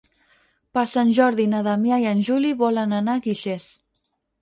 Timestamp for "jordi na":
1.19-1.61